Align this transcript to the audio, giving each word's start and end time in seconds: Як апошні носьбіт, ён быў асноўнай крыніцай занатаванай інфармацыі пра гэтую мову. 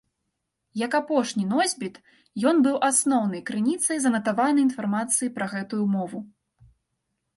Як 0.85 0.95
апошні 0.99 1.43
носьбіт, 1.51 1.99
ён 2.51 2.63
быў 2.67 2.75
асноўнай 2.89 3.45
крыніцай 3.49 3.97
занатаванай 4.07 4.61
інфармацыі 4.69 5.33
пра 5.37 5.47
гэтую 5.57 5.83
мову. 5.97 6.19